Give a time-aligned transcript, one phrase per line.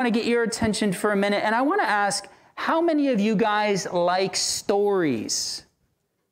[0.00, 3.10] want to get your attention for a minute and I want to ask how many
[3.10, 5.66] of you guys like stories?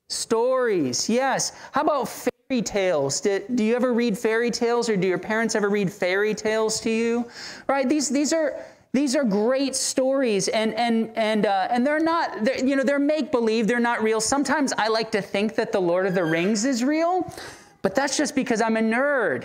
[0.08, 1.52] Stories, yes.
[1.72, 3.20] How about fairy tales?
[3.20, 6.80] Do, do you ever read fairy tales or do your parents ever read fairy tales
[6.80, 7.28] to you?
[7.66, 7.86] Right?
[7.86, 8.56] These, these are.
[8.94, 12.98] These are great stories, and and and uh, and they're not, they're, you know, they're
[12.98, 13.68] make believe.
[13.68, 14.18] They're not real.
[14.18, 17.30] Sometimes I like to think that the Lord of the Rings is real,
[17.82, 19.44] but that's just because I'm a nerd.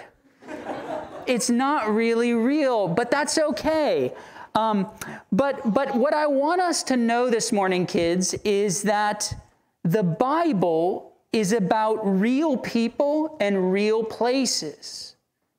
[1.27, 4.13] It's not really real, but that's okay.
[4.55, 4.87] Um,
[5.31, 9.33] but but what I want us to know this morning, kids, is that
[9.83, 15.12] the Bible is about real people and real places.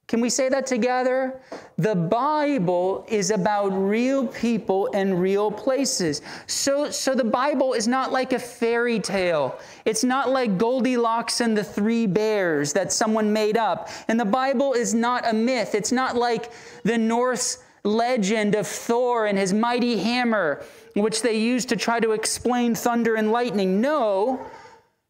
[0.06, 1.40] Can we say that together?
[1.78, 6.20] The Bible is about real people and real places.
[6.46, 9.58] So, so the Bible is not like a fairy tale.
[9.84, 13.88] It's not like Goldilocks and the three bears that someone made up.
[14.08, 15.74] And the Bible is not a myth.
[15.74, 20.64] It's not like the Norse legend of Thor and his mighty hammer
[20.94, 23.80] which they use to try to explain thunder and lightning.
[23.80, 24.44] No,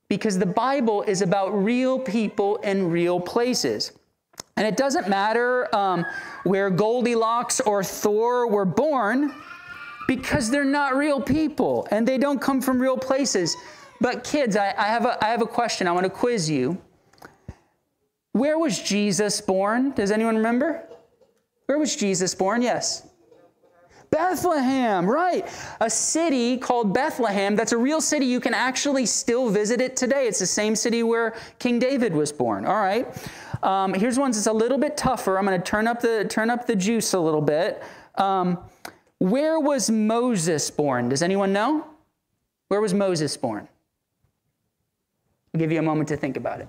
[0.08, 3.92] because the Bible is about real people and real places.
[4.56, 6.06] And it doesn't matter um,
[6.44, 9.34] where Goldilocks or Thor were born,
[10.06, 13.56] because they're not real people and they don't come from real places.
[14.00, 15.88] But, kids, I, I have, a, I have a question.
[15.88, 16.77] I want to quiz you.
[18.32, 19.92] Where was Jesus born?
[19.92, 20.82] Does anyone remember?
[21.66, 22.60] Where was Jesus born?
[22.60, 23.08] Yes.
[24.14, 25.44] Bethlehem, right.
[25.80, 28.26] A city called Bethlehem that's a real city.
[28.26, 30.28] You can actually still visit it today.
[30.28, 32.64] It's the same city where King David was born.
[32.64, 33.08] All right.
[33.64, 35.36] Um, here's one that's a little bit tougher.
[35.36, 37.82] I'm going to turn up the turn up the juice a little bit.
[38.14, 38.58] Um,
[39.18, 41.08] where was Moses born?
[41.08, 41.84] Does anyone know?
[42.68, 43.66] Where was Moses born?
[45.52, 46.68] I'll give you a moment to think about it.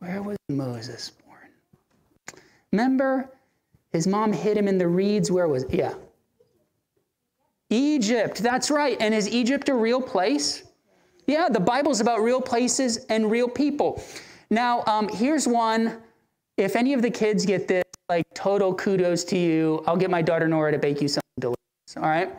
[0.00, 2.42] Where was Moses born?
[2.72, 3.30] Remember,
[3.92, 5.30] his mom hid him in the reeds.
[5.30, 5.74] Where was it?
[5.74, 5.94] Yeah.
[7.70, 8.42] Egypt.
[8.42, 8.96] That's right.
[9.00, 10.64] And is Egypt a real place?
[11.26, 14.02] Yeah, the Bible's about real places and real people.
[14.50, 15.98] Now, um, here's one.
[16.56, 19.82] If any of the kids get this, like total kudos to you.
[19.86, 21.96] I'll get my daughter Nora to bake you something delicious.
[21.96, 22.30] All right.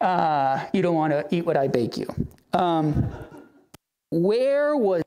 [0.00, 2.08] Uh, you don't want to eat what I bake you.
[2.52, 3.12] Um,
[4.10, 5.02] where was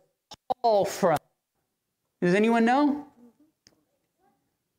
[0.62, 1.18] Paul from?
[2.22, 3.06] Does anyone know?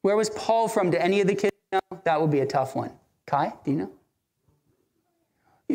[0.05, 0.91] Where was Paul from?
[0.91, 1.81] Do any of the kids know?
[2.05, 2.91] That would be a tough one.
[3.25, 3.91] Kai, do you know?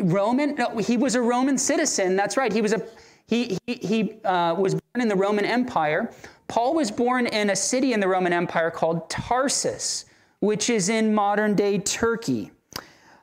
[0.04, 0.54] Roman?
[0.54, 2.14] No, he was a Roman citizen.
[2.14, 2.52] That's right.
[2.52, 2.80] He was a
[3.26, 6.12] he he, he uh, was born in the Roman Empire.
[6.46, 10.04] Paul was born in a city in the Roman Empire called Tarsus,
[10.38, 12.52] which is in modern day Turkey.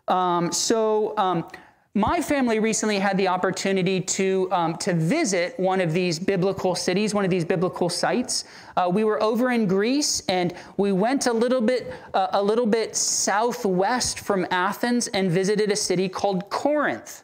[0.10, 1.48] Um, so um,
[1.94, 7.14] my family recently had the opportunity to, um, to visit one of these biblical cities,
[7.14, 8.44] one of these biblical sites.
[8.76, 12.68] Uh, we were over in Greece and we went a little bit, uh, a little
[12.68, 17.24] bit southwest from Athens and visited a city called Corinth.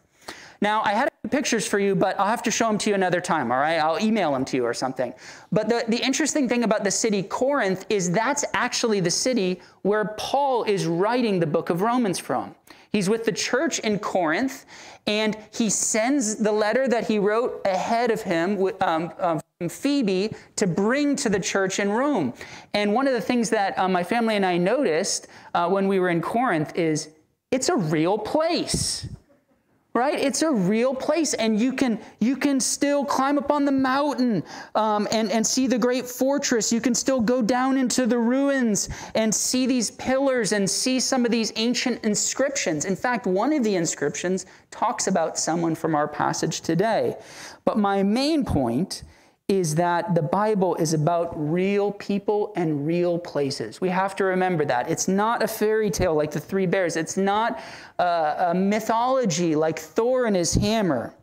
[0.59, 3.21] Now, I had pictures for you, but I'll have to show them to you another
[3.21, 3.77] time, all right?
[3.77, 5.13] I'll email them to you or something.
[5.53, 10.15] But the, the interesting thing about the city Corinth is that's actually the city where
[10.17, 12.55] Paul is writing the book of Romans from.
[12.91, 14.65] He's with the church in Corinth,
[15.07, 20.35] and he sends the letter that he wrote ahead of him um, um, from Phoebe
[20.57, 22.33] to bring to the church in Rome.
[22.73, 25.99] And one of the things that uh, my family and I noticed uh, when we
[25.99, 27.09] were in Corinth is
[27.49, 29.07] it's a real place
[29.93, 30.19] right?
[30.19, 34.43] It's a real place and you can you can still climb up on the mountain
[34.73, 36.73] um, and, and see the great fortress.
[36.73, 41.25] You can still go down into the ruins and see these pillars and see some
[41.25, 42.85] of these ancient inscriptions.
[42.85, 47.15] In fact one of the inscriptions talks about someone from our passage today.
[47.63, 49.03] But my main point
[49.59, 53.79] is that the Bible is about real people and real places.
[53.79, 54.89] We have to remember that.
[54.89, 57.59] It's not a fairy tale like the three bears, it's not
[57.99, 61.13] a, a mythology like Thor and his hammer,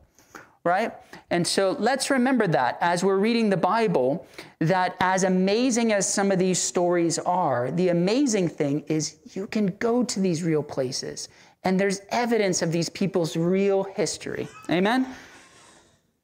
[0.64, 0.92] right?
[1.30, 4.26] And so let's remember that as we're reading the Bible,
[4.58, 9.66] that as amazing as some of these stories are, the amazing thing is you can
[9.78, 11.28] go to these real places
[11.62, 14.49] and there's evidence of these people's real history.
[14.70, 15.06] Amen?